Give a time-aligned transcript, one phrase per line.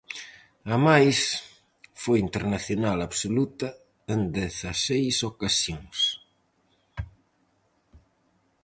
[0.75, 1.19] Amais,
[2.03, 3.67] foi internacional absoluta
[4.13, 5.97] en dezaseis ocasións.